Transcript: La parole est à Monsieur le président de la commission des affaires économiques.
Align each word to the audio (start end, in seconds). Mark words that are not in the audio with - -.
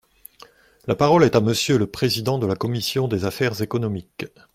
La 0.87 0.95
parole 0.95 1.23
est 1.23 1.35
à 1.35 1.41
Monsieur 1.41 1.77
le 1.77 1.85
président 1.85 2.39
de 2.39 2.47
la 2.47 2.55
commission 2.55 3.07
des 3.07 3.23
affaires 3.23 3.61
économiques. 3.61 4.25